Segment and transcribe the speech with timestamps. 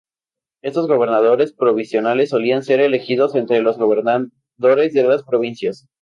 [0.63, 5.87] Estos gobernadores provisionales solían ser elegidos entre los gobernadores de las provincias.